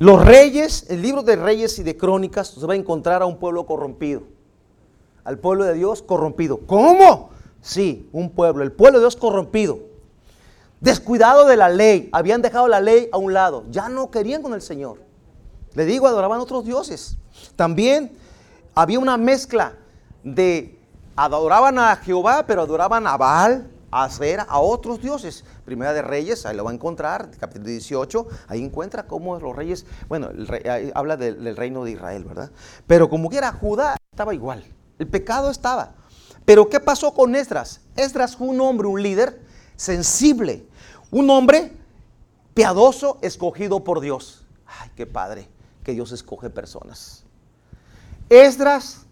[0.00, 3.38] los reyes, el libro de reyes y de crónicas, se va a encontrar a un
[3.38, 4.22] pueblo corrompido.
[5.22, 6.58] Al pueblo de Dios corrompido.
[6.66, 7.30] ¿Cómo?
[7.60, 9.88] Sí, un pueblo, el pueblo de Dios corrompido.
[10.80, 14.54] Descuidado de la ley, habían dejado la ley a un lado, ya no querían con
[14.54, 15.02] el Señor.
[15.74, 17.16] Le digo, adoraban otros dioses.
[17.56, 18.16] También
[18.74, 19.74] había una mezcla
[20.22, 20.78] de
[21.16, 25.44] adoraban a Jehová, pero adoraban a Baal, a Acera, a otros dioses.
[25.64, 29.84] Primera de Reyes, ahí lo va a encontrar, capítulo 18, ahí encuentra cómo los reyes,
[30.08, 30.30] bueno,
[30.94, 32.50] habla del, reino de Israel, ¿verdad?
[32.86, 34.64] Pero como quiera, Judá estaba igual,
[34.98, 35.94] el pecado estaba.
[36.44, 37.80] Pero ¿qué pasó con Esdras?
[37.96, 39.42] Esdras fue un hombre, un líder
[39.78, 40.66] sensible,
[41.10, 41.72] un hombre
[42.52, 44.44] piadoso, escogido por Dios.
[44.66, 45.48] Ay, qué padre
[45.84, 47.24] que Dios escoge personas.
[48.28, 49.06] Esdras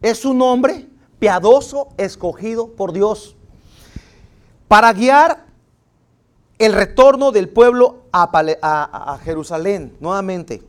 [0.00, 3.34] es un hombre piadoso, escogido por Dios,
[4.68, 5.44] para guiar
[6.58, 10.62] el retorno del pueblo a, Jerusalén, nuevamente,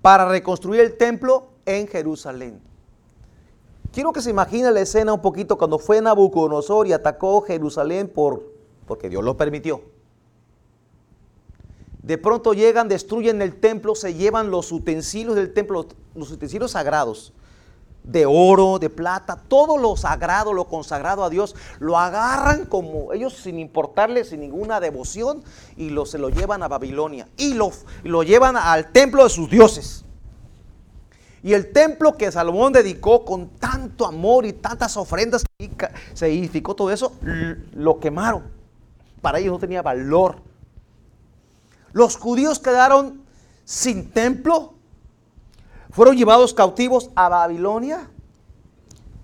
[0.00, 2.60] para reconstruir el templo en Jerusalén.
[3.92, 8.53] Quiero que se imagine la escena un poquito cuando fue Nabucodonosor y atacó Jerusalén por,
[8.86, 9.82] porque Dios lo permitió.
[12.02, 17.32] De pronto llegan, destruyen el templo, se llevan los utensilios del templo, los utensilios sagrados,
[18.02, 23.32] de oro, de plata, todo lo sagrado, lo consagrado a Dios, lo agarran como ellos
[23.32, 25.42] sin importarles, sin ninguna devoción,
[25.78, 27.70] y se lo llevan a Babilonia y lo,
[28.02, 30.04] lo llevan al templo de sus dioses.
[31.42, 35.44] Y el templo que Salomón dedicó con tanto amor y tantas ofrendas,
[36.14, 37.12] se edificó todo eso,
[37.72, 38.53] lo quemaron.
[39.24, 40.36] Para ellos no tenía valor
[41.94, 43.22] los judíos quedaron
[43.64, 44.74] sin templo,
[45.90, 48.10] fueron llevados cautivos a Babilonia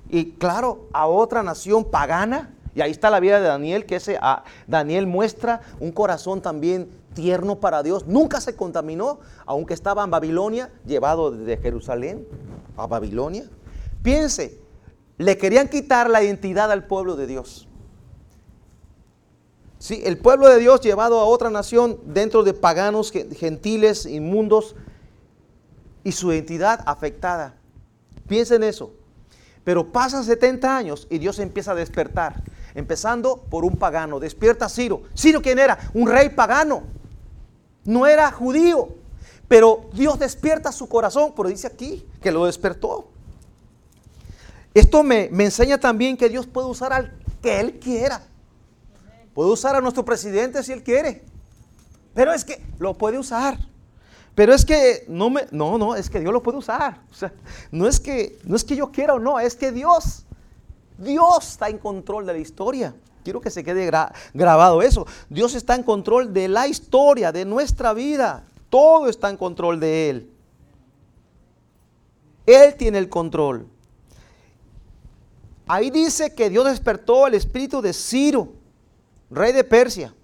[0.09, 2.55] y claro, a otra nación pagana.
[2.73, 6.89] Y ahí está la vida de Daniel, que ese ah, Daniel muestra un corazón también
[7.13, 8.07] tierno para Dios.
[8.07, 12.25] Nunca se contaminó, aunque estaba en Babilonia, llevado desde Jerusalén
[12.77, 13.51] a Babilonia.
[14.05, 14.61] Piense,
[15.19, 17.67] le querían quitar la identidad al pueblo de Dios.
[19.81, 24.77] Sí, el pueblo de Dios llevado a otra nación dentro de paganos, gentiles, inmundos
[26.05, 27.55] y su identidad afectada.
[28.29, 28.93] Piensen eso.
[29.64, 32.43] Pero pasan 70 años y Dios empieza a despertar.
[32.75, 34.21] Empezando por un pagano.
[34.21, 35.05] Despierta Ciro.
[35.16, 35.79] ¿Ciro quién era?
[35.95, 36.83] Un rey pagano.
[37.85, 38.90] No era judío.
[39.49, 41.33] Pero Dios despierta su corazón.
[41.35, 43.09] Pero dice aquí que lo despertó.
[44.75, 48.27] Esto me, me enseña también que Dios puede usar al que Él quiera.
[49.40, 51.24] Puede usar a nuestro presidente si él quiere.
[52.12, 53.57] Pero es que lo puede usar.
[54.35, 57.00] Pero es que no me no, no, es que Dios lo puede usar.
[57.72, 60.26] No es que no es que yo quiera o no, es que Dios
[60.98, 62.94] Dios está en control de la historia.
[63.24, 63.90] Quiero que se quede
[64.35, 65.07] grabado eso.
[65.31, 68.44] Dios está en control de la historia, de nuestra vida.
[68.68, 70.31] Todo está en control de Él.
[72.44, 73.66] Él tiene el control.
[75.66, 78.60] Ahí dice que Dios despertó el espíritu de Ciro
[79.31, 80.14] rey de Persia.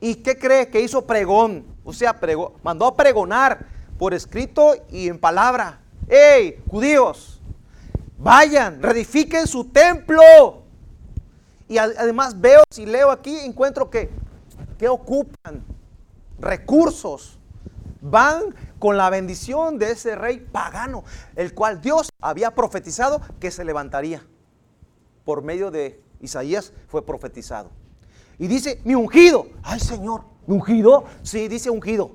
[0.00, 1.66] ¿Y qué cree que hizo pregón?
[1.84, 2.18] O sea,
[2.62, 3.66] mandó a pregonar
[3.98, 5.80] por escrito y en palabra.
[6.08, 7.40] ¡Ey, judíos!
[8.18, 10.22] Vayan, reedifiquen su templo.
[11.68, 14.10] Y además veo, si leo aquí, encuentro que,
[14.78, 15.64] que ocupan
[16.38, 17.38] recursos.
[18.00, 23.64] Van con la bendición de ese rey pagano, el cual Dios había profetizado que se
[23.64, 24.22] levantaría.
[25.24, 27.70] Por medio de Isaías fue profetizado.
[28.38, 29.48] Y dice, mi ungido.
[29.62, 31.04] Ay, Señor, ¿mi ungido?
[31.22, 32.12] Sí, dice ungido.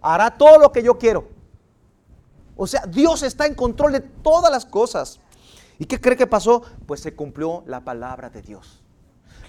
[0.00, 1.28] Hará todo lo que yo quiero.
[2.56, 5.20] O sea, Dios está en control de todas las cosas.
[5.78, 6.62] ¿Y qué cree que pasó?
[6.86, 8.80] Pues se cumplió la palabra de Dios.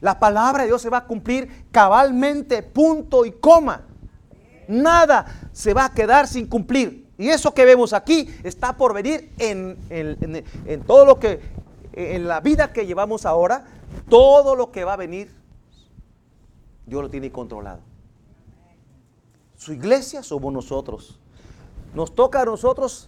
[0.02, 3.86] La palabra de Dios se va a cumplir cabalmente, punto y coma.
[4.68, 7.06] Nada se va a quedar sin cumplir.
[7.18, 11.40] Y eso que vemos aquí está por venir en, en todo lo que,
[11.94, 13.66] en la vida que llevamos ahora,
[14.10, 15.45] todo lo que va a venir
[16.86, 17.82] Dios lo tiene controlado.
[19.58, 21.20] Su iglesia somos nosotros.
[21.94, 23.08] Nos toca a nosotros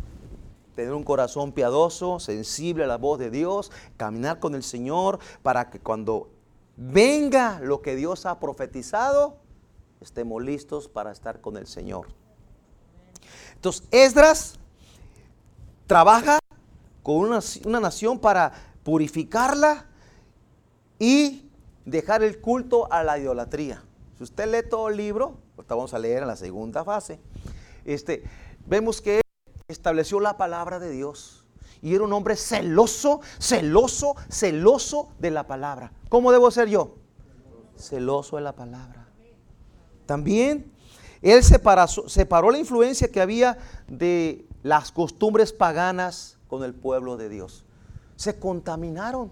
[0.76, 5.70] tener un corazón piadoso, sensible a la voz de Dios, caminar con el Señor para
[5.70, 6.30] que cuando
[6.78, 9.38] venga lo que Dios ha profetizado,
[10.02, 12.08] estemos listos para estar con el Señor.
[13.56, 14.60] Entonces, Esdras
[15.88, 16.40] trabaja
[17.02, 19.86] con una, una nación para purificarla
[21.00, 21.47] y
[21.88, 23.82] dejar el culto a la idolatría.
[24.17, 27.19] Si usted lee todo el libro, ahorita vamos a leer en la segunda fase,
[27.86, 28.23] este,
[28.65, 29.21] vemos que
[29.67, 31.45] estableció la palabra de Dios.
[31.82, 35.93] Y era un hombre celoso, celoso, celoso de la palabra.
[36.10, 36.95] ¿Cómo debo ser yo?
[37.78, 39.08] Celoso de la palabra.
[40.06, 40.73] También
[41.21, 47.30] él separó, separó la influencia que había de las costumbres paganas con el pueblo de
[47.30, 47.63] Dios.
[48.15, 49.32] Se contaminaron.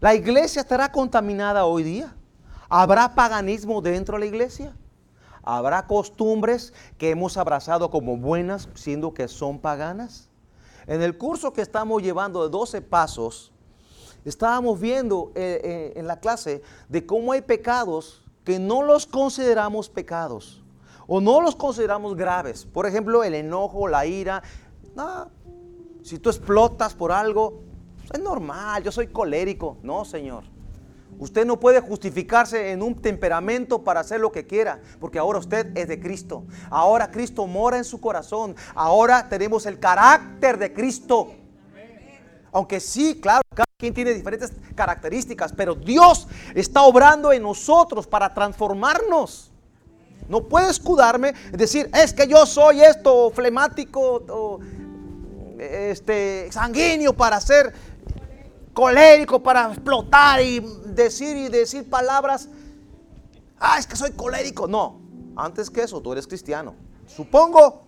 [0.00, 2.14] La iglesia estará contaminada hoy día.
[2.68, 4.76] ¿Habrá paganismo dentro de la iglesia?
[5.42, 10.28] ¿Habrá costumbres que hemos abrazado como buenas, siendo que son paganas?
[10.86, 13.52] En el curso que estamos llevando de 12 pasos,
[14.24, 19.88] estábamos viendo eh, eh, en la clase de cómo hay pecados que no los consideramos
[19.88, 20.62] pecados
[21.08, 22.66] o no los consideramos graves.
[22.66, 24.44] Por ejemplo, el enojo, la ira.
[26.02, 27.67] Si tú explotas por algo,
[28.14, 29.78] es normal, yo soy colérico.
[29.82, 30.44] No, Señor.
[31.18, 35.76] Usted no puede justificarse en un temperamento para hacer lo que quiera, porque ahora usted
[35.76, 36.44] es de Cristo.
[36.70, 38.54] Ahora Cristo mora en su corazón.
[38.74, 41.32] Ahora tenemos el carácter de Cristo.
[42.52, 48.32] Aunque sí, claro, cada quien tiene diferentes características, pero Dios está obrando en nosotros para
[48.32, 49.50] transformarnos.
[50.28, 54.60] No puedo escudarme en decir, es que yo soy esto, flemático,
[55.58, 57.72] este, sanguíneo para ser
[58.78, 62.48] colérico, para explotar y decir y decir palabras.
[63.58, 64.68] Ah, es que soy colérico.
[64.68, 65.00] No,
[65.34, 66.76] antes que eso, tú eres cristiano.
[67.04, 67.82] Supongo,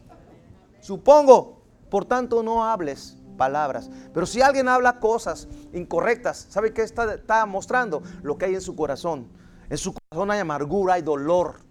[0.81, 3.88] supongo, por tanto no hables palabras.
[4.12, 8.03] Pero si alguien habla cosas incorrectas, ¿sabe qué está, está mostrando?
[8.22, 9.29] Lo que hay en su corazón.
[9.68, 11.70] En su corazón hay amargura, hay dolor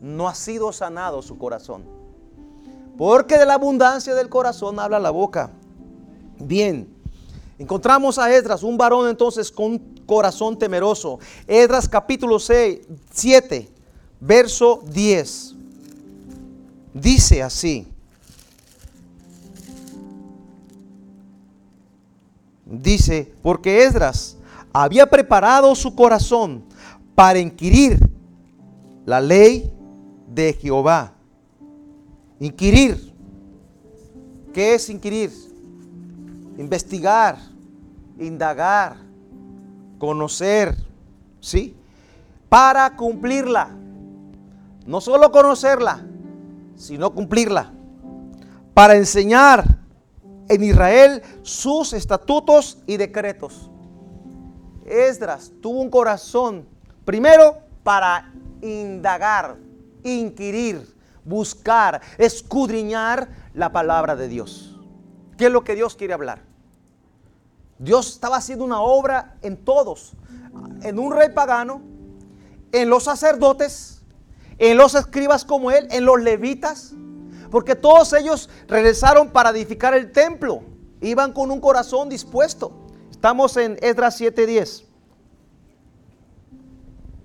[0.00, 1.84] no ha sido sanado su corazón.
[2.98, 5.52] Porque de la abundancia del corazón habla la boca.
[6.40, 6.92] Bien,
[7.58, 11.18] encontramos a Esdras, un varón entonces con corazón temeroso.
[11.46, 12.80] Esdras capítulo 6,
[13.12, 13.68] 7,
[14.20, 15.54] verso 10.
[16.94, 17.86] Dice así.
[22.64, 24.36] Dice, porque Esdras
[24.72, 26.64] había preparado su corazón
[27.14, 27.98] para inquirir
[29.04, 29.70] la ley
[30.26, 31.12] de Jehová.
[32.40, 33.12] Inquirir.
[34.52, 35.51] ¿Qué es inquirir?
[36.58, 37.38] Investigar,
[38.18, 38.96] indagar,
[39.98, 40.76] conocer,
[41.40, 41.76] ¿sí?
[42.48, 43.70] Para cumplirla.
[44.86, 46.04] No solo conocerla,
[46.76, 47.72] sino cumplirla.
[48.74, 49.78] Para enseñar
[50.48, 53.70] en Israel sus estatutos y decretos.
[54.84, 56.66] Esdras tuvo un corazón,
[57.04, 59.56] primero, para indagar,
[60.02, 64.78] inquirir, buscar, escudriñar la palabra de Dios.
[65.42, 66.40] ¿Qué es lo que Dios quiere hablar?
[67.76, 70.12] Dios estaba haciendo una obra en todos,
[70.84, 71.82] en un rey pagano,
[72.70, 74.04] en los sacerdotes,
[74.58, 76.92] en los escribas como él, en los levitas,
[77.50, 80.62] porque todos ellos regresaron para edificar el templo,
[81.00, 82.70] iban con un corazón dispuesto.
[83.10, 84.84] Estamos en Esdras 7:10.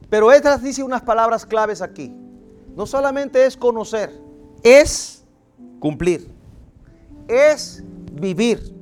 [0.09, 2.11] Pero Esdras dice unas palabras claves aquí
[2.75, 4.11] no solamente es conocer,
[4.63, 5.23] es
[5.79, 6.31] cumplir,
[7.27, 7.83] es
[8.19, 8.75] vivir,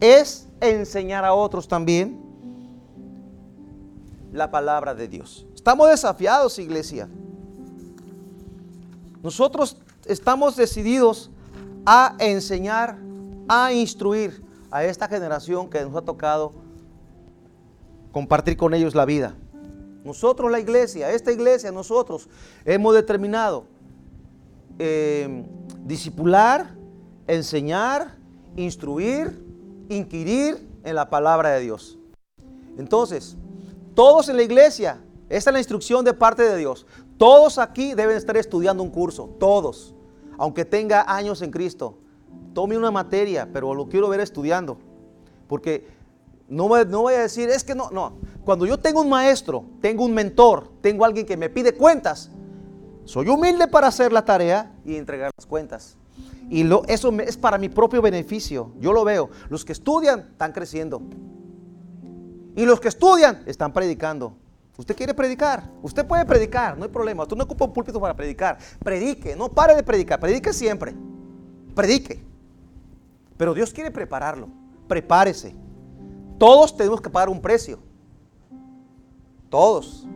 [0.00, 2.20] es enseñar a otros también
[4.32, 5.46] la palabra de Dios.
[5.54, 7.08] Estamos desafiados, iglesia.
[9.22, 11.30] Nosotros estamos decididos
[11.86, 12.98] a enseñar,
[13.48, 16.52] a instruir a esta generación que nos ha tocado
[18.12, 19.34] compartir con ellos la vida.
[20.04, 22.28] Nosotros la iglesia, esta iglesia, nosotros
[22.64, 23.64] hemos determinado
[24.78, 25.46] eh,
[25.84, 26.74] disipular,
[27.26, 28.16] enseñar,
[28.56, 29.42] instruir,
[29.88, 31.98] inquirir en la palabra de Dios.
[32.76, 33.36] Entonces,
[33.94, 36.86] todos en la iglesia, esta es la instrucción de parte de Dios.
[37.16, 39.94] Todos aquí deben estar estudiando un curso, todos,
[40.36, 41.98] aunque tenga años en Cristo.
[42.52, 44.78] Tome una materia, pero lo quiero ver estudiando,
[45.48, 45.86] porque
[46.48, 48.14] no, no voy a decir, es que no, no.
[48.44, 52.30] Cuando yo tengo un maestro, tengo un mentor, tengo alguien que me pide cuentas,
[53.04, 55.96] soy humilde para hacer la tarea y entregar las cuentas.
[56.50, 58.72] Y eso es para mi propio beneficio.
[58.78, 59.30] Yo lo veo.
[59.48, 61.02] Los que estudian están creciendo.
[62.56, 64.36] Y los que estudian están predicando.
[64.76, 65.70] Usted quiere predicar.
[65.82, 67.22] Usted puede predicar, no hay problema.
[67.22, 68.58] Usted no ocupa un púlpito para predicar.
[68.82, 70.20] Predique, no pare de predicar.
[70.20, 70.94] Predique siempre.
[71.74, 72.24] Predique.
[73.36, 74.48] Pero Dios quiere prepararlo.
[74.88, 75.54] Prepárese.
[76.38, 77.78] Todos tenemos que pagar un precio.
[79.48, 80.06] Todos.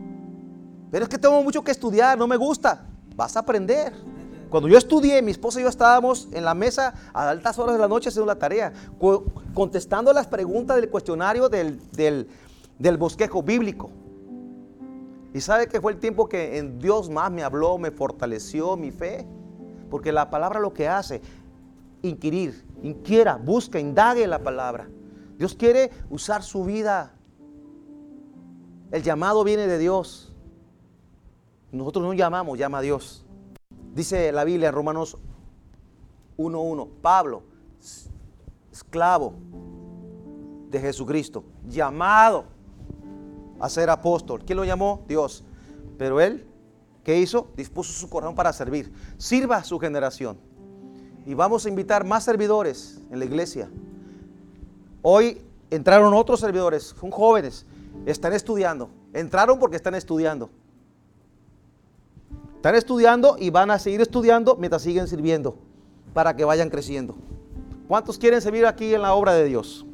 [0.91, 2.85] Pero es que tengo mucho que estudiar, no me gusta.
[3.15, 3.93] Vas a aprender.
[4.49, 7.81] Cuando yo estudié, mi esposa y yo estábamos en la mesa a altas horas de
[7.81, 8.73] la noche haciendo la tarea,
[9.53, 13.91] contestando las preguntas del cuestionario del, del, bosquejo bíblico.
[15.35, 18.89] Y sabe que fue el tiempo que en Dios más me habló, me fortaleció mi
[18.89, 19.27] fe.
[19.91, 21.21] Porque la palabra lo que hace,
[22.01, 24.89] inquirir, inquiera, busca, indague la palabra.
[25.37, 27.13] Dios quiere usar su vida.
[28.91, 30.33] El llamado viene de Dios.
[31.71, 33.25] Nosotros no llamamos, llama a Dios.
[33.93, 35.17] Dice la Biblia en Romanos
[36.37, 37.43] 1.1, Pablo,
[38.71, 39.33] esclavo
[40.69, 42.45] de Jesucristo, llamado
[43.59, 44.43] a ser apóstol.
[44.45, 45.03] ¿Quién lo llamó?
[45.07, 45.43] Dios.
[45.97, 46.47] Pero él,
[47.03, 47.49] ¿qué hizo?
[47.57, 48.93] Dispuso su corazón para servir.
[49.17, 50.37] Sirva a su generación.
[51.25, 53.69] Y vamos a invitar más servidores en la iglesia.
[55.01, 57.65] Hoy entraron otros servidores, son jóvenes,
[58.05, 58.89] están estudiando.
[59.13, 60.49] Entraron porque están estudiando.
[62.59, 65.55] Están estudiando y van a seguir estudiando mientras siguen sirviendo
[66.13, 67.15] para que vayan creciendo.
[67.87, 69.85] ¿Cuántos quieren servir aquí en la obra de Dios?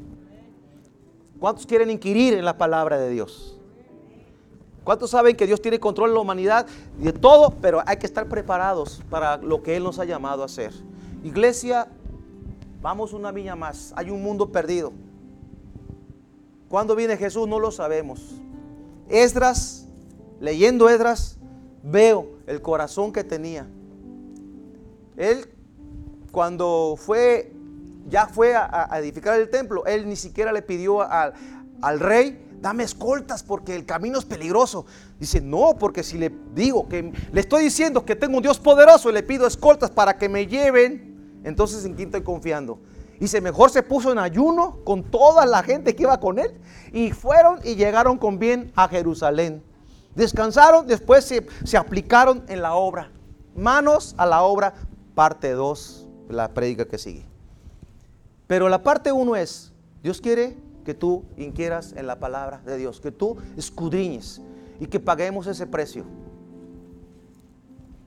[1.40, 3.60] ¿Cuántos quieren inquirir en la palabra de Dios?
[4.84, 6.66] ¿Cuántos saben que Dios tiene control de la humanidad
[7.00, 10.42] y de todo, pero hay que estar preparados para lo que Él nos ha llamado
[10.42, 10.74] a hacer?
[11.24, 11.88] Iglesia,
[12.82, 13.94] vamos una viña más.
[13.96, 14.92] Hay un mundo perdido.
[16.68, 17.48] ¿Cuándo viene Jesús?
[17.48, 18.42] No lo sabemos.
[19.08, 19.88] Esdras,
[20.40, 21.35] leyendo Esdras,
[21.86, 23.68] veo el corazón que tenía.
[25.16, 25.46] Él,
[26.32, 27.54] cuando fue,
[28.10, 33.44] ya fue a, edificar el templo, él ni siquiera le pidió al rey, dame escoltas
[33.44, 34.86] porque el camino es peligroso.
[35.20, 39.10] Dice, no, porque si le digo que le estoy diciendo que tengo un Dios poderoso
[39.10, 42.80] y le pido escoltas para que me lleven, entonces en quién estoy confiando.
[43.20, 46.60] Y se mejor se puso en ayuno con toda la gente que iba con él.
[46.92, 49.64] Y fueron y llegaron con bien a Jerusalén.
[50.16, 53.12] Descansaron, después se, aplicaron en la obra.
[53.54, 54.74] Manos a la obra,
[55.14, 57.26] parte 2, la prédica que sigue.
[58.48, 63.02] Pero la parte 1 es, Dios quiere que tú inquieras en la palabra de Dios,
[63.02, 64.42] que tú escudriñes
[64.80, 66.06] y que paguemos ese precio.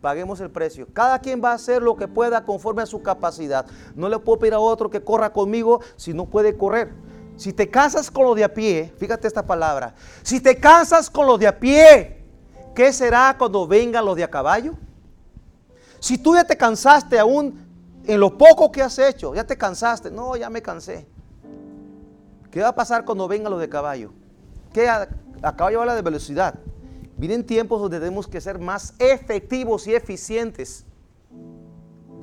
[0.01, 0.87] Paguemos el precio.
[0.93, 3.67] Cada quien va a hacer lo que pueda conforme a su capacidad.
[3.97, 6.93] No le puedo pedir a otro que corra conmigo si no puede correr.
[7.39, 11.25] Si te cansas con lo de a pie, fíjate esta palabra, si te cansas con
[11.25, 12.21] lo de a pie,
[12.75, 14.75] ¿qué será cuando vengan los de a caballo?
[16.01, 17.65] Si tú ya te cansaste aún
[18.05, 21.07] en lo poco que has hecho, ya te cansaste, no, ya me cansé.
[22.51, 24.11] ¿Qué va a pasar cuando vengan los de caballo?
[24.73, 25.09] Que a,
[25.41, 26.59] a caballo habla de velocidad.
[27.17, 30.85] Vienen tiempos donde tenemos que ser más efectivos y eficientes.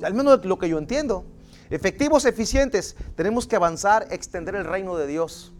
[0.02, 1.24] Al menos lo que yo entiendo
[1.70, 5.52] efectivos, eficientes, tenemos que avanzar, extender el reino de Dios.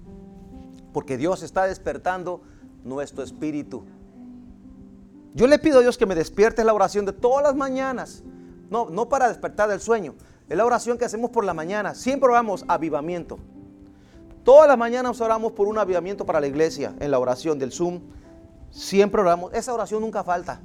[0.92, 2.42] Porque Dios está despertando
[2.84, 3.84] nuestro espíritu.
[5.34, 8.22] Yo le pido a Dios que me despierte la oración de todas las mañanas.
[8.70, 10.14] No, no para despertar del sueño.
[10.48, 11.94] Es la oración que hacemos por la mañana.
[11.94, 13.38] Siempre oramos avivamiento.
[14.44, 18.00] Todas las mañanas oramos por un avivamiento para la iglesia en la oración del Zoom.
[18.70, 19.52] Siempre oramos.
[19.52, 20.60] Esa oración nunca falta.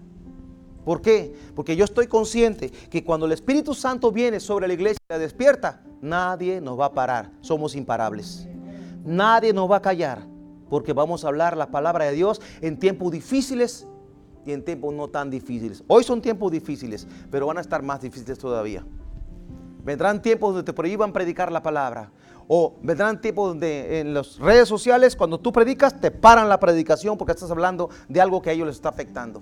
[0.84, 1.34] ¿Por qué?
[1.56, 5.20] Porque yo estoy consciente que cuando el Espíritu Santo viene sobre la iglesia y la
[5.20, 7.32] despierta, nadie nos va a parar.
[7.41, 8.48] Somos imparables.
[9.04, 10.26] Nadie nos va a callar
[10.70, 13.88] porque vamos a hablar la palabra de Dios en tiempos difíciles
[14.46, 15.84] y en tiempos no tan difíciles.
[15.88, 18.86] Hoy son tiempos difíciles, pero van a estar más difíciles todavía.
[19.84, 22.12] Vendrán tiempos donde te prohíban predicar la palabra.
[22.48, 27.17] O vendrán tiempos donde en las redes sociales, cuando tú predicas, te paran la predicación
[27.17, 29.41] porque estás hablando de algo que a ellos les está afectando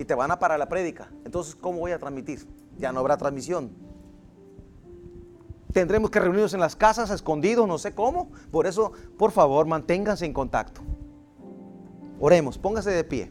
[0.00, 1.10] y te van a parar la prédica.
[1.26, 2.48] Entonces, ¿cómo voy a transmitir?
[2.78, 3.70] Ya no habrá transmisión.
[5.74, 8.30] Tendremos que reunirnos en las casas, escondidos, no sé cómo.
[8.50, 10.80] Por eso, por favor, manténganse en contacto.
[12.18, 13.30] Oremos, póngase de pie.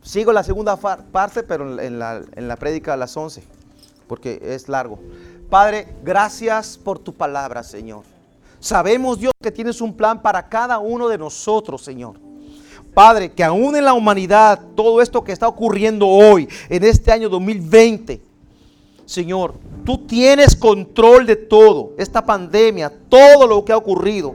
[0.00, 3.44] Sigo la segunda parte, pero en la, en la prédica a las 11,
[4.08, 4.98] porque es largo.
[5.50, 8.04] Padre, gracias por tu palabra, Señor.
[8.60, 12.29] Sabemos, Dios, que tienes un plan para cada uno de nosotros, Señor.
[12.94, 17.28] Padre, que aún en la humanidad, todo esto que está ocurriendo hoy, en este año
[17.28, 18.20] 2020,
[19.06, 24.34] Señor, tú tienes control de todo, esta pandemia, todo lo que ha ocurrido,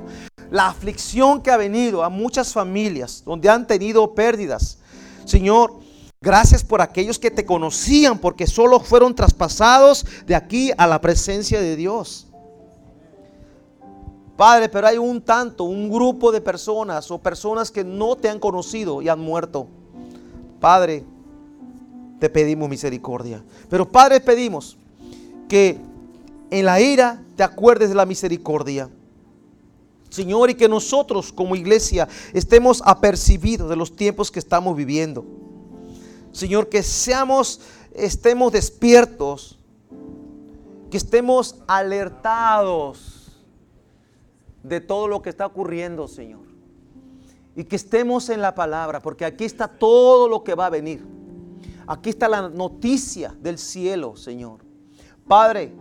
[0.51, 4.77] la aflicción que ha venido a muchas familias donde han tenido pérdidas.
[5.23, 5.79] Señor,
[6.21, 11.61] gracias por aquellos que te conocían porque solo fueron traspasados de aquí a la presencia
[11.61, 12.27] de Dios.
[14.35, 18.39] Padre, pero hay un tanto, un grupo de personas o personas que no te han
[18.39, 19.67] conocido y han muerto.
[20.59, 21.05] Padre,
[22.19, 23.43] te pedimos misericordia.
[23.69, 24.77] Pero Padre, pedimos
[25.47, 25.79] que
[26.49, 28.89] en la ira te acuerdes de la misericordia.
[30.09, 35.25] Señor, y que nosotros como iglesia estemos apercibidos de los tiempos que estamos viviendo.
[36.33, 37.61] Señor, que seamos,
[37.93, 39.59] estemos despiertos,
[40.91, 43.14] que estemos alertados
[44.67, 46.41] de todo lo que está ocurriendo, Señor.
[47.55, 51.05] Y que estemos en la palabra, porque aquí está todo lo que va a venir.
[51.87, 54.65] Aquí está la noticia del cielo, Señor.
[55.27, 55.73] Padre,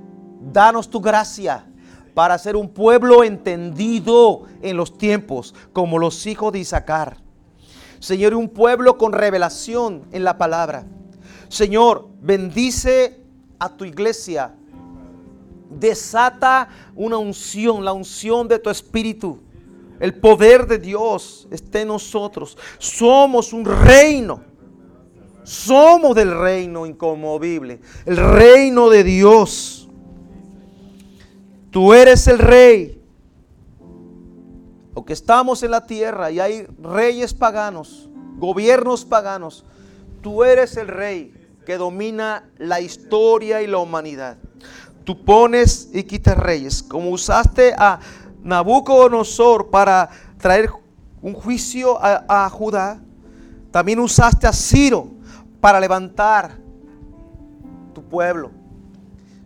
[0.52, 1.66] danos tu gracia
[2.12, 7.16] para ser un pueblo entendido en los tiempos, como los hijos de Isaacar.
[7.98, 10.86] Señor, un pueblo con revelación en la palabra.
[11.48, 13.20] Señor, bendice
[13.58, 14.54] a tu iglesia.
[15.70, 19.40] Desata una unción, la unción de tu espíritu.
[20.00, 22.56] El poder de Dios esté en nosotros.
[22.78, 24.42] Somos un reino.
[25.42, 27.80] Somos del reino inconmovible.
[28.04, 29.88] El reino de Dios.
[31.70, 33.04] Tú eres el rey
[34.94, 39.64] aunque estamos en la tierra y hay reyes paganos, gobiernos paganos,
[40.22, 41.34] tú eres el rey
[41.66, 44.38] que domina la historia y la humanidad.
[45.04, 48.00] Tú pones y quitas reyes, como usaste a
[48.42, 50.70] Nabucodonosor para traer
[51.20, 53.00] un juicio a, Judá,
[53.70, 55.08] también usaste a Ciro
[55.60, 56.58] para levantar
[57.94, 58.50] tu pueblo.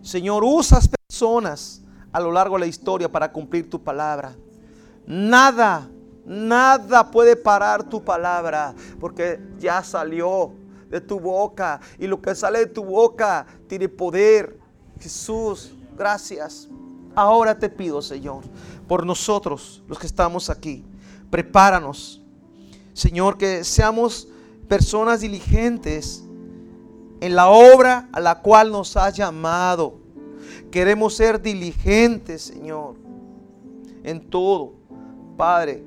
[0.03, 1.83] Señor, usas personas
[2.13, 4.33] a lo largo de la historia para cumplir tu palabra.
[5.07, 5.89] Nada,
[6.25, 10.53] nada puede parar tu palabra porque ya salió
[10.91, 14.59] de tu boca y lo que sale de tu boca tiene poder.
[15.01, 16.69] Jesús, gracias.
[17.15, 18.45] Ahora te pido, Señor,
[18.87, 20.85] por nosotros, los que estamos aquí,
[21.31, 22.21] prepáranos,
[22.93, 24.29] Señor, que seamos
[24.69, 26.25] personas diligentes
[27.21, 29.95] en la obra a la cual nos has llamado.
[30.71, 32.95] Queremos ser diligentes, Señor,
[34.05, 34.75] en todo.
[35.37, 35.85] Padre,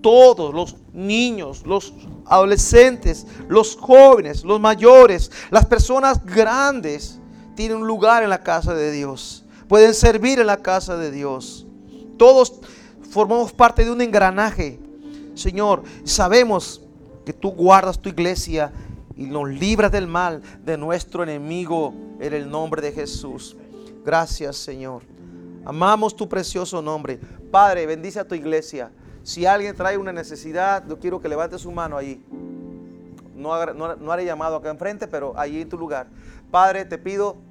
[0.00, 1.94] todos los niños, los
[2.26, 7.19] adolescentes, los jóvenes, los mayores, las personas grandes
[7.60, 9.44] tienen un lugar en la casa de Dios.
[9.68, 11.66] Pueden servir en la casa de Dios.
[12.16, 12.58] Todos
[13.10, 14.80] formamos parte de un engranaje.
[15.34, 16.80] Señor, sabemos
[17.26, 18.72] que tú guardas tu iglesia
[19.14, 23.58] y nos libras del mal de nuestro enemigo en el nombre de Jesús.
[24.06, 25.02] Gracias, Señor.
[25.66, 27.20] Amamos tu precioso nombre.
[27.50, 28.90] Padre, bendice a tu iglesia.
[29.22, 32.24] Si alguien trae una necesidad, yo quiero que levante su mano ahí.
[33.36, 36.06] No, haré llamado acá enfrente, pero allí en tu lugar.
[36.50, 37.49] Padre, te pido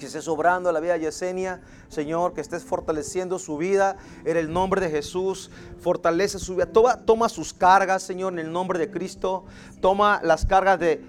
[0.00, 4.50] que estés sobrando la vida de Yesenia, Señor, que estés fortaleciendo su vida en el
[4.50, 5.50] nombre de Jesús.
[5.78, 6.66] Fortalece su vida.
[6.66, 9.44] Toma, toma sus cargas, Señor, en el nombre de Cristo.
[9.80, 11.04] Toma las cargas de,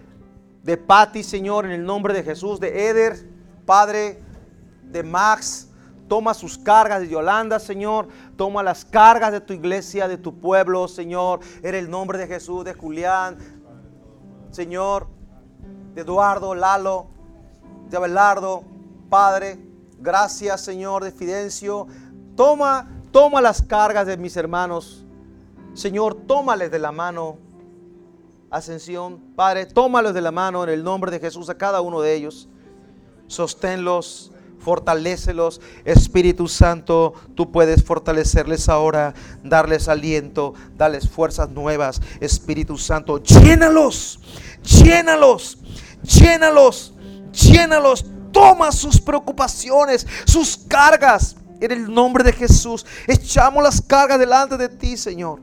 [0.62, 2.60] de Patti, Señor, en el nombre de Jesús.
[2.60, 3.26] De Eder,
[3.66, 4.22] Padre,
[4.84, 5.70] de Max,
[6.10, 8.10] Toma sus cargas de Yolanda, Señor.
[8.36, 11.39] Toma las cargas de tu iglesia, de tu pueblo, Señor.
[11.64, 13.38] En el nombre de Jesús, de Julián,
[14.52, 15.08] Señor,
[15.96, 17.08] de Eduardo, Lalo,
[17.89, 18.66] de Abelardo,
[19.12, 19.59] Padre.
[19.99, 21.86] Gracias, Señor, de Fidencio.
[22.38, 25.05] Toma, toma las cargas de mis hermanos.
[25.74, 27.38] Señor, tómales de la mano.
[28.49, 32.16] Ascensión, Padre, tómalos de la mano en el nombre de Jesús a cada uno de
[32.16, 32.47] ellos.
[33.28, 35.59] Sosténlos fortalécelos.
[35.84, 42.01] Espíritu Santo, tú puedes fortalecerles ahora, darles aliento, darles fuerzas nuevas.
[42.22, 44.22] Espíritu Santo, llénalos,
[44.64, 45.57] llénalos,
[46.01, 46.93] llénalos,
[47.34, 48.05] llénalos.
[48.32, 51.36] Toma sus preocupaciones, sus cargas.
[51.59, 55.39] En el nombre de Jesús, echamos las cargas delante de ti, Señor.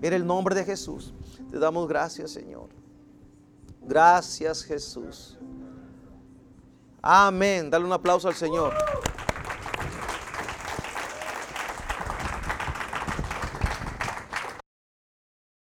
[0.00, 1.12] En el nombre de Jesús,
[1.50, 2.68] te damos gracias, Señor.
[3.82, 5.36] Gracias, Jesús.
[7.02, 7.68] Amén.
[7.68, 8.72] Dale un aplauso al Señor.